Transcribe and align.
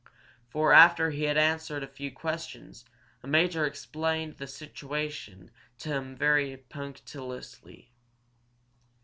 For 0.49 0.73
after 0.73 1.11
he 1.11 1.25
had 1.25 1.37
answered 1.37 1.83
a 1.83 1.87
few 1.87 2.09
questions, 2.11 2.85
a 3.21 3.27
major 3.27 3.67
explained 3.67 4.37
the 4.37 4.47
situation 4.47 5.51
to 5.77 5.89
him 5.89 6.15
very 6.15 6.57
punctiliously. 6.57 7.91